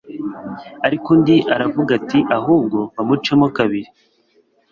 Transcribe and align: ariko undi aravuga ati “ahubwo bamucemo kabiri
ariko 0.87 1.07
undi 1.15 1.35
aravuga 1.55 1.91
ati 1.99 2.19
“ahubwo 2.37 2.77
bamucemo 2.95 3.47
kabiri 3.57 3.89